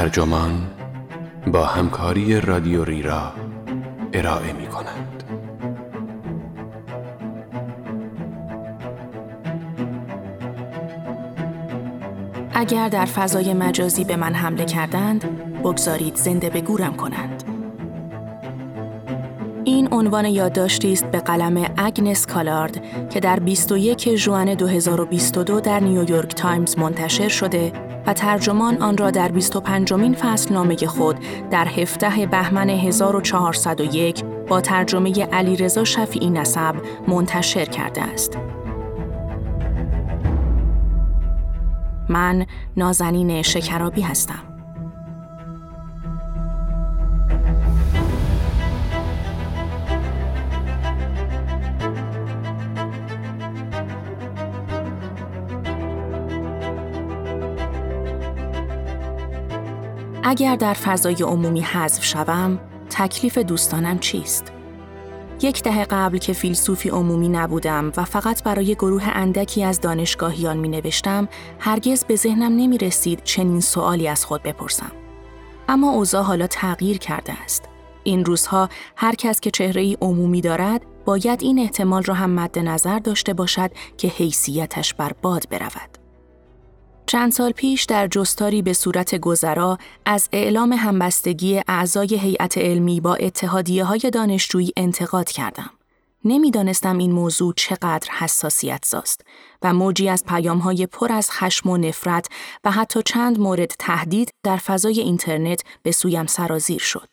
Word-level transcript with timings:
ترجمان 0.00 0.66
با 1.46 1.64
همکاری 1.64 2.40
رادیو 2.40 2.84
ریرا 2.84 3.32
ارائه 4.12 4.52
می 4.52 4.66
کند. 4.66 5.22
اگر 12.54 12.88
در 12.88 13.04
فضای 13.04 13.54
مجازی 13.54 14.04
به 14.04 14.16
من 14.16 14.34
حمله 14.34 14.64
کردند، 14.64 15.24
بگذارید 15.64 16.16
زنده 16.16 16.50
به 16.50 16.60
گورم 16.60 16.96
کنند. 16.96 17.44
این 19.64 19.88
عنوان 19.92 20.24
یادداشتی 20.24 20.92
است 20.92 21.04
به 21.04 21.18
قلم 21.18 21.74
اگنس 21.76 22.26
کالارد 22.26 23.08
که 23.08 23.20
در 23.20 23.40
21 23.40 24.16
ژوئن 24.16 24.54
2022 24.54 25.60
در 25.60 25.80
نیویورک 25.80 26.34
تایمز 26.34 26.78
منتشر 26.78 27.28
شده 27.28 27.89
ترجمان 28.12 28.82
آن 28.82 28.96
را 28.96 29.10
در 29.10 29.28
25 29.28 29.92
مین 29.92 30.14
فصل 30.14 30.54
نامه 30.54 30.76
خود 30.76 31.16
در 31.50 31.68
17 31.68 32.26
بهمن 32.26 32.70
1401 32.70 34.24
با 34.24 34.60
ترجمه 34.60 35.24
علیرضا 35.24 35.84
شفیعی 35.84 36.30
نسب 36.30 36.74
منتشر 37.08 37.64
کرده 37.64 38.02
است. 38.02 38.38
من 42.08 42.46
نازنین 42.76 43.42
شکرابی 43.42 44.00
هستم. 44.00 44.49
اگر 60.22 60.56
در 60.56 60.74
فضای 60.74 61.22
عمومی 61.22 61.60
حذف 61.60 62.04
شوم، 62.04 62.60
تکلیف 62.90 63.38
دوستانم 63.38 63.98
چیست؟ 63.98 64.52
یک 65.42 65.62
دهه 65.62 65.84
قبل 65.84 66.18
که 66.18 66.32
فیلسوفی 66.32 66.88
عمومی 66.88 67.28
نبودم 67.28 67.92
و 67.96 68.04
فقط 68.04 68.42
برای 68.42 68.74
گروه 68.74 69.08
اندکی 69.08 69.64
از 69.64 69.80
دانشگاهیان 69.80 70.56
می 70.56 70.68
نوشتم، 70.68 71.28
هرگز 71.58 72.04
به 72.04 72.16
ذهنم 72.16 72.56
نمی 72.56 72.78
رسید 72.78 73.24
چنین 73.24 73.60
سوالی 73.60 74.08
از 74.08 74.24
خود 74.24 74.42
بپرسم. 74.42 74.92
اما 75.68 75.90
اوضاع 75.90 76.22
حالا 76.22 76.46
تغییر 76.46 76.98
کرده 76.98 77.32
است. 77.42 77.68
این 78.04 78.24
روزها 78.24 78.68
هر 78.96 79.14
کس 79.14 79.40
که 79.40 79.50
چهره 79.50 79.82
ای 79.82 79.96
عمومی 80.00 80.40
دارد 80.40 80.82
باید 81.04 81.42
این 81.42 81.58
احتمال 81.58 82.02
را 82.02 82.14
هم 82.14 82.30
مد 82.30 82.58
نظر 82.58 82.98
داشته 82.98 83.32
باشد 83.34 83.70
که 83.96 84.08
حیثیتش 84.08 84.94
بر 84.94 85.12
باد 85.22 85.44
برود. 85.50 85.99
چند 87.10 87.32
سال 87.32 87.52
پیش 87.52 87.84
در 87.84 88.06
جستاری 88.06 88.62
به 88.62 88.72
صورت 88.72 89.14
گذرا 89.14 89.78
از 90.04 90.28
اعلام 90.32 90.72
همبستگی 90.72 91.60
اعضای 91.68 92.18
هیئت 92.18 92.58
علمی 92.58 93.00
با 93.00 93.14
اتحادیه 93.14 93.84
های 93.84 94.10
دانشجویی 94.12 94.72
انتقاد 94.76 95.30
کردم. 95.30 95.70
نمی‌دانستم 96.24 96.98
این 96.98 97.12
موضوع 97.12 97.54
چقدر 97.56 98.10
حساسیت 98.18 98.84
زاست 98.84 99.24
و 99.62 99.74
موجی 99.74 100.08
از 100.08 100.24
پیام 100.24 100.58
های 100.58 100.86
پر 100.86 101.12
از 101.12 101.30
خشم 101.30 101.70
و 101.70 101.76
نفرت 101.76 102.28
و 102.64 102.70
حتی 102.70 103.02
چند 103.02 103.40
مورد 103.40 103.72
تهدید 103.78 104.30
در 104.42 104.56
فضای 104.56 105.00
اینترنت 105.00 105.62
به 105.82 105.92
سویم 105.92 106.26
سرازیر 106.26 106.80
شد. 106.80 107.08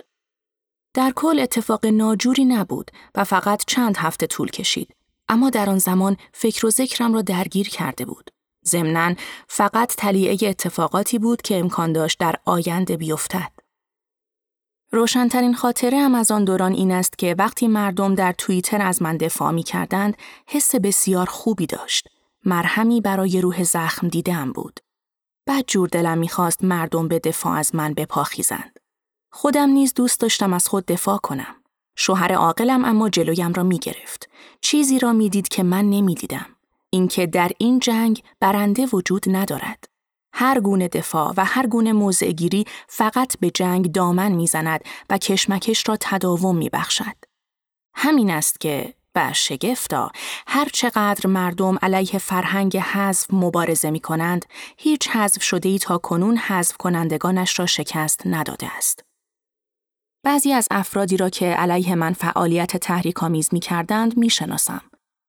در 0.93 1.11
کل 1.15 1.39
اتفاق 1.39 1.85
ناجوری 1.85 2.45
نبود 2.45 2.91
و 3.15 3.23
فقط 3.23 3.63
چند 3.67 3.97
هفته 3.97 4.27
طول 4.27 4.49
کشید. 4.49 4.95
اما 5.29 5.49
در 5.49 5.69
آن 5.69 5.77
زمان 5.77 6.17
فکر 6.33 6.65
و 6.65 6.69
ذکرم 6.69 7.13
را 7.13 7.21
درگیر 7.21 7.69
کرده 7.69 8.05
بود. 8.05 8.36
ضمناً 8.67 9.15
فقط 9.47 9.95
تلیعه 9.95 10.49
اتفاقاتی 10.49 11.19
بود 11.19 11.41
که 11.41 11.59
امکان 11.59 11.93
داشت 11.93 12.19
در 12.19 12.35
آینده 12.45 12.97
بیفتد. 12.97 13.51
روشنترین 14.92 15.53
خاطره 15.53 15.99
هم 15.99 16.15
از 16.15 16.31
آن 16.31 16.45
دوران 16.45 16.73
این 16.73 16.92
است 16.92 17.17
که 17.17 17.36
وقتی 17.39 17.67
مردم 17.67 18.15
در 18.15 18.31
توییتر 18.31 18.81
از 18.81 19.02
من 19.02 19.17
دفاع 19.17 19.52
می 19.52 19.64
کردند، 19.64 20.17
حس 20.47 20.75
بسیار 20.75 21.25
خوبی 21.25 21.65
داشت. 21.65 22.08
مرهمی 22.45 23.02
برای 23.02 23.42
روح 23.42 23.64
زخم 23.64 24.08
دیدم 24.08 24.52
بود. 24.52 24.80
بعد 25.45 25.65
جور 25.67 25.89
دلم 25.89 26.17
می‌خواست 26.17 26.63
مردم 26.63 27.08
به 27.08 27.19
دفاع 27.19 27.53
از 27.53 27.75
من 27.75 27.93
بپاخیزند. 27.93 28.80
خودم 29.31 29.69
نیز 29.69 29.93
دوست 29.93 30.19
داشتم 30.19 30.53
از 30.53 30.67
خود 30.67 30.86
دفاع 30.86 31.17
کنم. 31.17 31.55
شوهر 31.95 32.33
عاقلم 32.33 32.86
اما 32.86 33.09
جلویم 33.09 33.53
را 33.53 33.63
می 33.63 33.80
گرفت. 33.80 34.30
چیزی 34.61 34.99
را 34.99 35.13
می‌دید 35.13 35.47
که 35.47 35.63
من 35.63 35.89
نمی‌دیدم. 35.89 36.56
اینکه 36.89 37.27
در 37.27 37.52
این 37.58 37.80
جنگ 37.80 38.23
برنده 38.39 38.86
وجود 38.93 39.23
ندارد. 39.27 39.83
هر 40.33 40.59
گونه 40.59 40.87
دفاع 40.87 41.33
و 41.37 41.45
هر 41.45 41.67
گونه 41.67 41.93
موضعگیری 41.93 42.65
فقط 42.87 43.39
به 43.39 43.52
جنگ 43.52 43.92
دامن 43.92 44.31
می‌زند 44.31 44.81
و 45.09 45.17
کشمکش 45.17 45.89
را 45.89 45.98
تداوم 45.99 46.58
میبخشد. 46.58 47.15
همین 47.95 48.31
است 48.31 48.59
که 48.59 48.93
و 49.15 49.33
شگفتا 49.33 50.11
هر 50.48 50.70
چقدر 50.73 51.27
مردم 51.30 51.77
علیه 51.81 52.20
فرهنگ 52.20 52.77
حذف 52.77 53.33
مبارزه 53.33 53.89
می 53.89 53.99
کنند، 53.99 54.45
هیچ 54.77 55.08
حذف 55.08 55.43
شده 55.43 55.69
ای 55.69 55.80
تا 55.80 55.98
کنون 55.98 56.37
حذف 56.37 56.77
کنندگانش 56.77 57.59
را 57.59 57.65
شکست 57.65 58.21
نداده 58.25 58.77
است. 58.77 59.04
بعضی 60.23 60.54
از 60.54 60.67
افرادی 60.71 61.17
را 61.17 61.30
که 61.30 61.45
علیه 61.45 61.95
من 61.95 62.14
فعالیت 62.14 62.77
تحریک 62.77 63.23
آمیز 63.23 63.49
می 63.54 63.59
کردند 63.59 64.17
می 64.17 64.30
شناسم. 64.30 64.81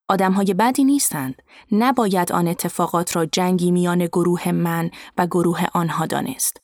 آدمهای 0.09 0.55
بدی 0.55 0.85
نیستند. 0.85 1.43
نباید 1.73 2.33
آن 2.33 2.49
اتفاقات 2.49 3.17
را 3.17 3.27
جنگی 3.27 3.71
میان 3.71 4.07
گروه 4.07 4.53
من 4.53 4.91
و 5.19 5.27
گروه 5.27 5.67
آنها 5.75 6.07
دانست. 6.07 6.61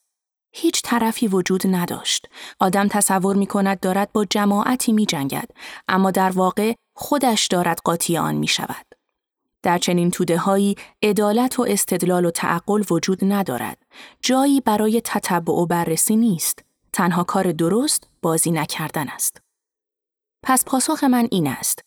هیچ 0.53 0.82
طرفی 0.82 1.28
وجود 1.28 1.62
نداشت. 1.66 2.27
آدم 2.60 2.88
تصور 2.88 3.37
می 3.37 3.47
کند 3.47 3.81
دارد 3.81 4.12
با 4.12 4.25
جماعتی 4.25 4.93
می 4.93 5.06
جنگد، 5.06 5.50
اما 5.88 6.10
در 6.10 6.31
واقع 6.31 6.75
خودش 6.94 7.47
دارد 7.47 7.81
قاطی 7.84 8.16
آن 8.16 8.34
می 8.34 8.49
شود. 8.49 8.87
در 9.62 9.78
چنین 9.78 10.11
توده 10.11 10.38
هایی 10.38 10.76
عدالت 11.03 11.59
و 11.59 11.66
استدلال 11.69 12.25
و 12.25 12.31
تعقل 12.31 12.82
وجود 12.91 13.19
ندارد. 13.22 13.78
جایی 14.21 14.61
برای 14.61 15.00
تتبع 15.05 15.53
و 15.53 15.66
بررسی 15.66 16.16
نیست. 16.16 16.65
تنها 16.93 17.25
کار 17.25 17.53
درست 17.53 18.09
بازی 18.22 18.50
نکردن 18.50 19.09
است. 19.09 19.41
پس 20.43 20.65
پاسخ 20.65 21.05
من 21.05 21.28
این 21.31 21.47
است. 21.47 21.81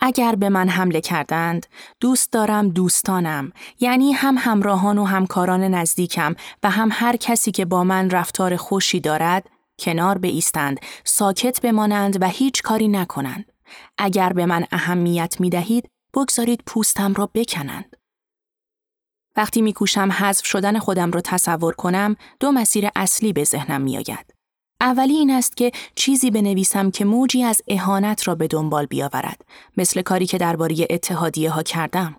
اگر 0.00 0.34
به 0.34 0.48
من 0.48 0.68
حمله 0.68 1.00
کردند، 1.00 1.66
دوست 2.00 2.32
دارم 2.32 2.68
دوستانم، 2.68 3.52
یعنی 3.80 4.12
هم 4.12 4.34
همراهان 4.38 4.98
و 4.98 5.04
همکاران 5.04 5.64
نزدیکم 5.64 6.34
و 6.62 6.70
هم 6.70 6.88
هر 6.92 7.16
کسی 7.16 7.50
که 7.50 7.64
با 7.64 7.84
من 7.84 8.10
رفتار 8.10 8.56
خوشی 8.56 9.00
دارد، 9.00 9.50
کنار 9.78 10.18
ایستند، 10.22 10.80
ساکت 11.04 11.60
بمانند 11.60 12.22
و 12.22 12.28
هیچ 12.28 12.62
کاری 12.62 12.88
نکنند. 12.88 13.52
اگر 13.98 14.32
به 14.32 14.46
من 14.46 14.64
اهمیت 14.72 15.40
می 15.40 15.50
دهید، 15.50 15.90
بگذارید 16.14 16.62
پوستم 16.66 17.14
را 17.14 17.30
بکنند. 17.34 17.96
وقتی 19.36 19.62
میکوشم 19.62 20.12
حذف 20.12 20.46
شدن 20.46 20.78
خودم 20.78 21.10
را 21.10 21.20
تصور 21.20 21.74
کنم، 21.74 22.16
دو 22.40 22.52
مسیر 22.52 22.88
اصلی 22.96 23.32
به 23.32 23.44
ذهنم 23.44 23.80
میآید. 23.80 24.33
اولی 24.84 25.14
این 25.14 25.30
است 25.30 25.56
که 25.56 25.72
چیزی 25.94 26.30
بنویسم 26.30 26.90
که 26.90 27.04
موجی 27.04 27.42
از 27.42 27.62
اهانت 27.68 28.28
را 28.28 28.34
به 28.34 28.46
دنبال 28.46 28.86
بیاورد 28.86 29.44
مثل 29.76 30.02
کاری 30.02 30.26
که 30.26 30.38
درباره 30.38 30.86
اتحادیه 30.90 31.50
ها 31.50 31.62
کردم 31.62 32.16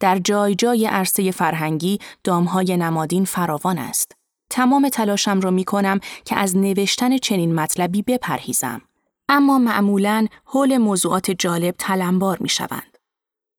در 0.00 0.18
جای 0.18 0.54
جای 0.54 0.86
عرصه 0.86 1.30
فرهنگی 1.30 1.98
دامهای 2.24 2.76
نمادین 2.76 3.24
فراوان 3.24 3.78
است 3.78 4.12
تمام 4.50 4.88
تلاشم 4.88 5.40
را 5.40 5.50
می 5.50 5.64
کنم 5.64 6.00
که 6.24 6.36
از 6.36 6.56
نوشتن 6.56 7.18
چنین 7.18 7.54
مطلبی 7.54 8.02
بپرهیزم 8.02 8.80
اما 9.28 9.58
معمولا 9.58 10.26
حول 10.44 10.78
موضوعات 10.78 11.30
جالب 11.30 11.74
تلمبار 11.78 12.38
می 12.40 12.48
شوند. 12.48 12.98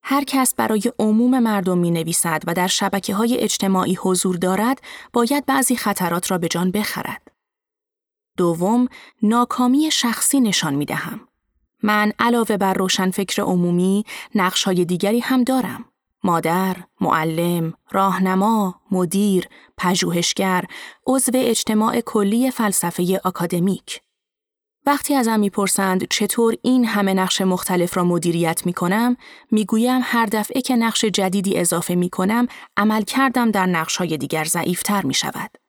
هر 0.03 0.23
کس 0.23 0.55
برای 0.55 0.83
عموم 0.99 1.39
مردم 1.39 1.77
می 1.77 1.91
نویسد 1.91 2.43
و 2.47 2.53
در 2.53 2.67
شبکه 2.67 3.15
های 3.15 3.37
اجتماعی 3.37 3.95
حضور 3.95 4.35
دارد 4.35 4.81
باید 5.13 5.45
بعضی 5.45 5.75
خطرات 5.75 6.31
را 6.31 6.37
به 6.37 6.47
جان 6.47 6.71
بخرد. 6.71 7.30
دوم، 8.41 8.87
ناکامی 9.21 9.91
شخصی 9.91 10.41
نشان 10.41 10.75
می 10.75 10.85
دهم. 10.85 11.19
من 11.83 12.13
علاوه 12.19 12.57
بر 12.57 12.73
روشنفکر 12.73 13.41
عمومی 13.41 14.05
های 14.65 14.85
دیگری 14.85 15.19
هم 15.19 15.43
دارم. 15.43 15.85
مادر، 16.23 16.77
معلم، 17.01 17.73
راهنما، 17.91 18.81
مدیر، 18.91 19.47
پژوهشگر، 19.77 20.65
عضو 21.07 21.31
اجتماع 21.35 22.01
کلی 22.01 22.51
فلسفه 22.51 23.21
اکادمیک. 23.25 24.01
وقتی 24.85 25.15
ازم 25.15 25.39
می‌پرسند 25.39 26.07
چطور 26.09 26.55
این 26.61 26.85
همه 26.85 27.13
نقش 27.13 27.41
مختلف 27.41 27.97
را 27.97 28.03
مدیریت 28.03 28.65
می 28.65 28.73
کنم، 28.73 29.17
می 29.51 29.65
گویم 29.65 30.01
هر 30.03 30.25
دفعه 30.25 30.61
که 30.61 30.75
نقش 30.75 31.05
جدیدی 31.05 31.57
اضافه 31.57 31.95
می 31.95 32.09
کنم، 32.09 32.47
عمل 32.77 33.01
کردم 33.01 33.51
در 33.51 33.65
نقش 33.65 33.97
های 33.97 34.17
دیگر 34.17 34.43
ضعیفتر 34.43 35.05
می 35.05 35.13
شود. 35.13 35.60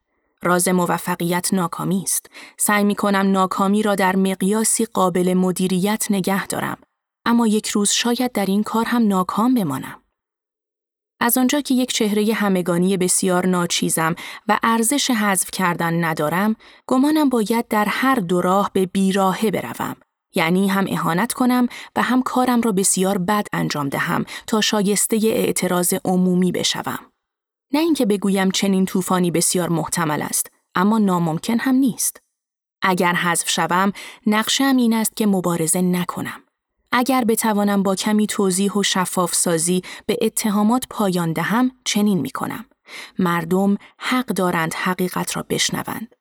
راز 0.43 0.69
موفقیت 0.69 1.55
ناکامی 1.55 2.03
است. 2.03 2.27
سعی 2.59 2.85
می 2.85 2.94
کنم 2.94 3.31
ناکامی 3.33 3.83
را 3.83 3.94
در 3.94 4.17
مقیاسی 4.17 4.85
قابل 4.85 5.35
مدیریت 5.35 6.06
نگه 6.11 6.47
دارم. 6.47 6.79
اما 7.27 7.47
یک 7.47 7.69
روز 7.69 7.91
شاید 7.91 8.33
در 8.33 8.47
این 8.47 8.62
کار 8.62 8.85
هم 8.85 9.09
ناکام 9.09 9.55
بمانم. 9.55 10.03
از 11.21 11.39
آنجا 11.39 11.61
که 11.61 11.75
یک 11.75 11.93
چهره 11.93 12.35
همگانی 12.35 12.97
بسیار 12.97 13.47
ناچیزم 13.47 14.15
و 14.49 14.59
ارزش 14.62 15.11
حذف 15.11 15.50
کردن 15.50 16.05
ندارم، 16.05 16.56
گمانم 16.87 17.29
باید 17.29 17.69
در 17.69 17.85
هر 17.85 18.15
دو 18.15 18.41
راه 18.41 18.71
به 18.73 18.87
بیراهه 18.87 19.50
بروم. 19.50 19.97
یعنی 20.35 20.69
هم 20.69 20.85
اهانت 20.89 21.33
کنم 21.33 21.67
و 21.97 22.03
هم 22.03 22.23
کارم 22.23 22.61
را 22.61 22.73
بسیار 22.73 23.19
بد 23.19 23.47
انجام 23.53 23.89
دهم 23.89 24.25
تا 24.47 24.61
شایسته 24.61 25.21
اعتراض 25.23 25.94
عمومی 26.05 26.53
بشوم. 26.53 27.12
نه 27.72 27.80
اینکه 27.80 28.06
بگویم 28.06 28.50
چنین 28.50 28.86
طوفانی 28.86 29.30
بسیار 29.30 29.69
محتمل 29.69 30.22
است، 30.22 30.50
اما 30.74 30.98
ناممکن 30.98 31.58
هم 31.58 31.74
نیست. 31.74 32.22
اگر 32.82 33.14
حذف 33.14 33.50
شوم، 33.50 33.92
نقشم 34.26 34.76
این 34.76 34.92
است 34.92 35.16
که 35.16 35.26
مبارزه 35.26 35.82
نکنم. 35.82 36.42
اگر 36.92 37.24
بتوانم 37.24 37.82
با 37.82 37.94
کمی 37.94 38.26
توضیح 38.26 38.72
و 38.72 38.82
شفاف 38.82 39.34
سازی 39.34 39.82
به 40.06 40.19
اتهامات 40.22 40.84
پایان 40.90 41.32
دهم 41.32 41.70
چنین 41.84 42.20
می 42.20 42.30
کنم. 42.30 42.64
مردم 43.19 43.76
حق 43.98 44.26
دارند 44.26 44.74
حقیقت 44.74 45.36
را 45.36 45.44
بشنوند. 45.48 46.14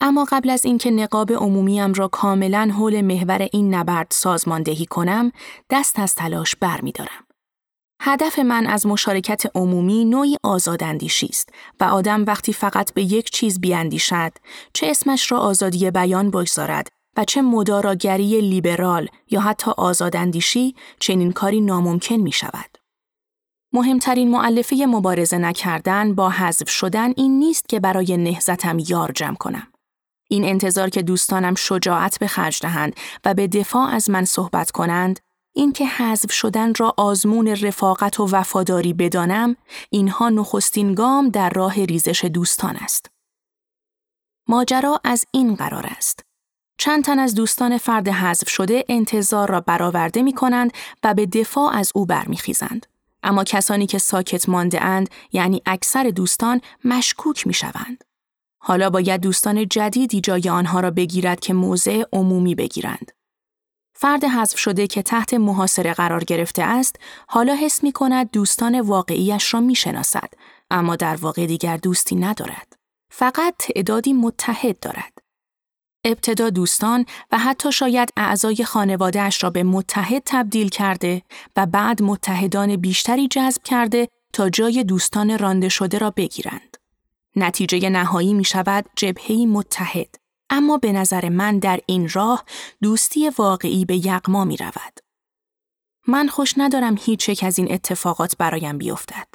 اما 0.00 0.26
قبل 0.30 0.50
از 0.50 0.64
اینکه 0.64 0.90
نقاب 0.90 1.32
عمومیم 1.32 1.92
را 1.92 2.08
کاملا 2.08 2.70
حول 2.76 3.00
محور 3.00 3.48
این 3.52 3.74
نبرد 3.74 4.06
سازماندهی 4.10 4.86
کنم، 4.86 5.32
دست 5.70 5.98
از 5.98 6.14
تلاش 6.14 6.56
برمیدارم. 6.56 7.26
هدف 8.02 8.38
من 8.38 8.66
از 8.66 8.86
مشارکت 8.86 9.42
عمومی 9.54 10.04
نوعی 10.04 10.36
آزاداندیشی 10.42 11.26
است 11.26 11.48
و 11.80 11.84
آدم 11.84 12.24
وقتی 12.24 12.52
فقط 12.52 12.94
به 12.94 13.02
یک 13.02 13.30
چیز 13.30 13.60
بیاندیشد 13.60 14.32
چه 14.72 14.86
اسمش 14.86 15.32
را 15.32 15.38
آزادی 15.38 15.90
بیان 15.90 16.30
بگذارد 16.30 16.88
و 17.16 17.24
چه 17.24 17.42
مداراگری 17.42 18.40
لیبرال 18.40 19.08
یا 19.30 19.40
حتی 19.40 19.70
آزاداندیشی 19.76 20.74
چنین 21.00 21.32
کاری 21.32 21.60
ناممکن 21.60 22.14
می 22.14 22.32
شود. 22.32 22.78
مهمترین 23.72 24.30
معلفه 24.30 24.76
مبارزه 24.88 25.38
نکردن 25.38 26.14
با 26.14 26.30
حذف 26.30 26.70
شدن 26.70 27.12
این 27.16 27.38
نیست 27.38 27.68
که 27.68 27.80
برای 27.80 28.16
نهزتم 28.16 28.78
یار 28.78 29.12
جمع 29.12 29.36
کنم. 29.36 29.66
این 30.28 30.44
انتظار 30.44 30.90
که 30.90 31.02
دوستانم 31.02 31.54
شجاعت 31.54 32.18
به 32.18 32.26
خرج 32.26 32.62
دهند 32.62 32.94
و 33.24 33.34
به 33.34 33.46
دفاع 33.46 33.88
از 33.88 34.10
من 34.10 34.24
صحبت 34.24 34.70
کنند، 34.70 35.20
اینکه 35.52 35.86
حذف 35.86 36.32
شدن 36.32 36.72
را 36.74 36.94
آزمون 36.96 37.48
رفاقت 37.48 38.20
و 38.20 38.28
وفاداری 38.30 38.92
بدانم، 38.92 39.56
اینها 39.90 40.28
نخستین 40.28 40.94
گام 40.94 41.28
در 41.28 41.50
راه 41.50 41.84
ریزش 41.84 42.24
دوستان 42.24 42.76
است. 42.76 43.10
ماجرا 44.48 45.00
از 45.04 45.24
این 45.32 45.54
قرار 45.54 45.86
است. 45.86 46.24
چند 46.78 47.04
تن 47.04 47.18
از 47.18 47.34
دوستان 47.34 47.78
فرد 47.78 48.08
حذف 48.08 48.48
شده 48.48 48.84
انتظار 48.88 49.50
را 49.50 49.60
برآورده 49.60 50.22
می 50.22 50.32
کنند 50.32 50.72
و 51.04 51.14
به 51.14 51.26
دفاع 51.26 51.74
از 51.74 51.92
او 51.94 52.06
برمیخیزند. 52.06 52.86
اما 53.22 53.44
کسانی 53.44 53.86
که 53.86 53.98
ساکت 53.98 54.48
مانده 54.48 54.84
اند 54.84 55.08
یعنی 55.32 55.62
اکثر 55.66 56.02
دوستان 56.02 56.60
مشکوک 56.84 57.46
می 57.46 57.54
شوند. 57.54 58.04
حالا 58.62 58.90
باید 58.90 59.20
دوستان 59.20 59.68
جدیدی 59.68 60.20
جای 60.20 60.48
آنها 60.48 60.80
را 60.80 60.90
بگیرد 60.90 61.40
که 61.40 61.54
موضع 61.54 62.02
عمومی 62.12 62.54
بگیرند. 62.54 63.12
فرد 64.02 64.24
حذف 64.24 64.58
شده 64.58 64.86
که 64.86 65.02
تحت 65.02 65.34
محاصره 65.34 65.94
قرار 65.94 66.24
گرفته 66.24 66.62
است، 66.62 66.96
حالا 67.26 67.54
حس 67.54 67.84
می 67.84 67.92
کند 67.92 68.30
دوستان 68.30 68.80
واقعیش 68.80 69.54
را 69.54 69.60
می 69.60 69.74
شناسد، 69.74 70.32
اما 70.70 70.96
در 70.96 71.16
واقع 71.16 71.46
دیگر 71.46 71.76
دوستی 71.76 72.16
ندارد. 72.16 72.76
فقط 73.10 73.54
تعدادی 73.58 74.12
متحد 74.12 74.80
دارد. 74.80 75.12
ابتدا 76.04 76.50
دوستان 76.50 77.04
و 77.32 77.38
حتی 77.38 77.72
شاید 77.72 78.08
اعضای 78.16 78.64
خانوادهش 78.64 79.44
را 79.44 79.50
به 79.50 79.62
متحد 79.62 80.22
تبدیل 80.26 80.68
کرده 80.68 81.22
و 81.56 81.66
بعد 81.66 82.02
متحدان 82.02 82.76
بیشتری 82.76 83.28
جذب 83.28 83.62
کرده 83.62 84.08
تا 84.32 84.48
جای 84.50 84.84
دوستان 84.84 85.38
رانده 85.38 85.68
شده 85.68 85.98
را 85.98 86.10
بگیرند. 86.10 86.76
نتیجه 87.36 87.88
نهایی 87.88 88.34
می 88.34 88.44
شود 88.44 88.84
جبهی 88.96 89.46
متحد. 89.46 90.29
اما 90.50 90.78
به 90.78 90.92
نظر 90.92 91.28
من 91.28 91.58
در 91.58 91.80
این 91.86 92.08
راه 92.08 92.44
دوستی 92.82 93.30
واقعی 93.30 93.84
به 93.84 94.06
یقما 94.06 94.44
می 94.44 94.56
رود. 94.56 95.00
من 96.06 96.28
خوش 96.28 96.54
ندارم 96.56 96.96
هیچ 97.00 97.28
یک 97.28 97.44
از 97.44 97.58
این 97.58 97.72
اتفاقات 97.72 98.36
برایم 98.36 98.78
بیفتد. 98.78 99.26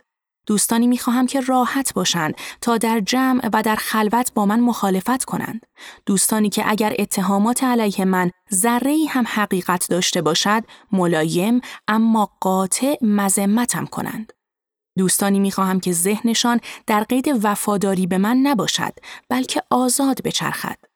دوستانی 0.45 0.87
می 0.87 0.97
خواهم 0.97 1.27
که 1.27 1.41
راحت 1.41 1.93
باشند 1.93 2.35
تا 2.61 2.77
در 2.77 2.99
جمع 2.99 3.49
و 3.53 3.63
در 3.63 3.75
خلوت 3.75 4.33
با 4.33 4.45
من 4.45 4.59
مخالفت 4.59 5.25
کنند. 5.25 5.65
دوستانی 6.05 6.49
که 6.49 6.63
اگر 6.71 6.95
اتهامات 6.99 7.63
علیه 7.63 8.05
من 8.05 8.31
ذره 8.53 8.97
هم 9.09 9.25
حقیقت 9.27 9.89
داشته 9.89 10.21
باشد 10.21 10.63
ملایم 10.91 11.61
اما 11.87 12.31
قاطع 12.39 12.95
مذمتم 13.01 13.85
کنند. 13.85 14.33
دوستانی 14.97 15.39
می 15.39 15.51
خواهم 15.51 15.79
که 15.79 15.91
ذهنشان 15.91 16.59
در 16.87 17.03
قید 17.03 17.39
وفاداری 17.43 18.07
به 18.07 18.17
من 18.17 18.37
نباشد 18.37 18.93
بلکه 19.29 19.61
آزاد 19.69 20.21
بچرخد. 20.23 20.94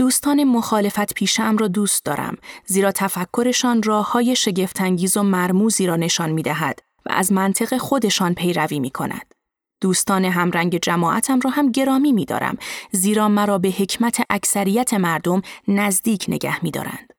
دوستان 0.00 0.44
مخالفت 0.44 1.14
پیشم 1.14 1.56
را 1.56 1.68
دوست 1.68 2.04
دارم 2.04 2.36
زیرا 2.66 2.92
تفکرشان 2.92 3.82
راه 3.82 4.12
های 4.12 4.36
شگفتانگیز 4.36 5.16
و 5.16 5.22
مرموزی 5.22 5.86
را 5.86 5.96
نشان 5.96 6.30
می 6.30 6.42
دهد 6.42 6.78
و 7.06 7.12
از 7.12 7.32
منطق 7.32 7.78
خودشان 7.78 8.34
پیروی 8.34 8.80
می 8.80 8.90
کند. 8.90 9.34
دوستان 9.80 10.24
همرنگ 10.24 10.78
جماعتم 10.82 11.40
را 11.40 11.50
هم 11.50 11.72
گرامی 11.72 12.12
می 12.12 12.24
دارم 12.24 12.56
زیرا 12.92 13.28
مرا 13.28 13.58
به 13.58 13.68
حکمت 13.68 14.20
اکثریت 14.30 14.94
مردم 14.94 15.42
نزدیک 15.68 16.24
نگه 16.28 16.64
می 16.64 16.70
دارند. 16.70 17.12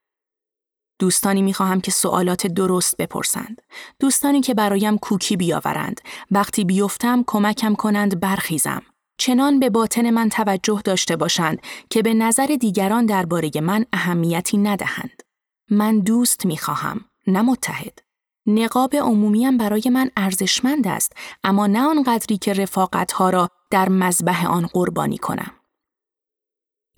دوستانی 0.99 1.41
می 1.41 1.53
خواهم 1.53 1.81
که 1.81 1.91
سوالات 1.91 2.47
درست 2.47 2.97
بپرسند. 2.97 3.61
دوستانی 3.99 4.41
که 4.41 4.53
برایم 4.53 4.97
کوکی 4.97 5.37
بیاورند. 5.37 6.01
وقتی 6.31 6.63
بیفتم 6.63 7.23
کمکم 7.27 7.75
کنند 7.75 8.19
برخیزم. 8.19 8.81
چنان 9.21 9.59
به 9.59 9.69
باطن 9.69 10.09
من 10.09 10.29
توجه 10.29 10.81
داشته 10.85 11.15
باشند 11.15 11.61
که 11.89 12.01
به 12.01 12.13
نظر 12.13 12.57
دیگران 12.59 13.05
درباره 13.05 13.51
من 13.61 13.85
اهمیتی 13.93 14.57
ندهند. 14.57 15.23
من 15.69 15.99
دوست 15.99 16.45
می 16.45 16.57
خواهم، 16.57 17.05
نه 17.27 17.41
متحد. 17.41 17.99
نقاب 18.47 18.95
عمومیم 18.95 19.57
برای 19.57 19.83
من 19.93 20.11
ارزشمند 20.17 20.87
است، 20.87 21.13
اما 21.43 21.67
نه 21.67 21.81
آنقدری 21.81 22.37
که 22.37 22.53
رفاقتها 22.53 23.29
را 23.29 23.49
در 23.71 23.89
مذبح 23.89 24.47
آن 24.47 24.65
قربانی 24.65 25.17
کنم. 25.17 25.51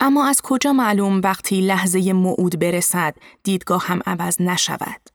اما 0.00 0.26
از 0.26 0.40
کجا 0.42 0.72
معلوم 0.72 1.20
وقتی 1.24 1.60
لحظه 1.60 2.12
موعود 2.12 2.58
برسد 2.58 3.16
دیدگاه 3.42 3.86
هم 3.86 4.00
عوض 4.06 4.40
نشود؟ 4.40 5.13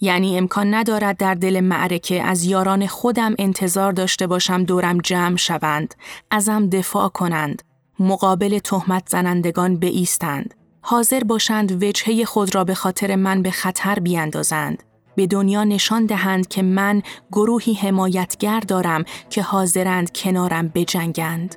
یعنی 0.00 0.38
امکان 0.38 0.74
ندارد 0.74 1.16
در 1.16 1.34
دل 1.34 1.60
معرکه 1.60 2.22
از 2.22 2.44
یاران 2.44 2.86
خودم 2.86 3.34
انتظار 3.38 3.92
داشته 3.92 4.26
باشم 4.26 4.64
دورم 4.64 4.98
جمع 4.98 5.36
شوند، 5.36 5.94
ازم 6.30 6.68
دفاع 6.68 7.08
کنند، 7.08 7.62
مقابل 7.98 8.58
تهمت 8.58 9.08
زنندگان 9.08 9.80
بایستند، 9.80 10.54
حاضر 10.80 11.24
باشند 11.24 11.82
وجهه 11.82 12.24
خود 12.24 12.54
را 12.54 12.64
به 12.64 12.74
خاطر 12.74 13.16
من 13.16 13.42
به 13.42 13.50
خطر 13.50 13.94
بیاندازند، 13.94 14.82
به 15.16 15.26
دنیا 15.26 15.64
نشان 15.64 16.06
دهند 16.06 16.48
که 16.48 16.62
من 16.62 17.02
گروهی 17.32 17.74
حمایتگر 17.74 18.60
دارم 18.60 19.04
که 19.30 19.42
حاضرند 19.42 20.12
کنارم 20.12 20.68
بجنگند. 20.68 21.56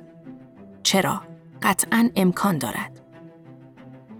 چرا؟ 0.82 1.20
قطعا 1.62 2.10
امکان 2.16 2.58
دارد. 2.58 2.93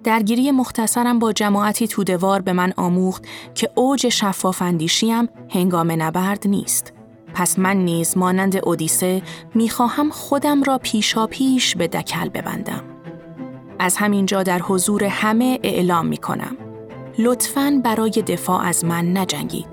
درگیری 0.04 0.50
مختصرم 0.50 1.18
با 1.18 1.32
جماعتی 1.32 1.88
تودوار 1.88 2.42
به 2.42 2.52
من 2.52 2.72
آموخت 2.76 3.24
که 3.54 3.70
اوج 3.74 4.08
شفافندیشیم 4.08 5.28
هنگام 5.50 6.02
نبرد 6.02 6.48
نیست. 6.48 6.92
پس 7.34 7.58
من 7.58 7.76
نیز 7.76 8.18
مانند 8.18 8.56
اودیسه 8.56 9.22
می‌خواهم 9.54 10.10
خودم 10.10 10.62
را 10.62 10.78
پیشا 10.78 11.26
پیش 11.26 11.76
به 11.76 11.88
دکل 11.88 12.28
ببندم. 12.28 12.84
از 13.78 13.96
همینجا 13.96 14.42
در 14.42 14.58
حضور 14.58 15.04
همه 15.04 15.58
اعلام 15.62 16.06
می 16.06 16.16
کنم. 16.16 16.56
لطفاً 17.18 17.80
برای 17.84 18.10
دفاع 18.10 18.62
از 18.62 18.84
من 18.84 19.16
نجنگید. 19.16 19.66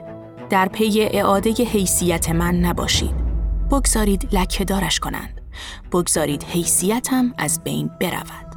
در 0.49 0.67
پی 0.67 1.01
اعاده 1.01 1.51
حیثیت 1.51 2.29
من 2.29 2.55
نباشید. 2.55 3.15
بگذارید 3.71 4.29
لکه 4.31 4.65
دارش 4.65 4.99
کنند. 4.99 5.41
بگذارید 5.91 6.43
حیثیتم 6.43 7.33
از 7.37 7.63
بین 7.63 7.89
برود. 7.99 8.50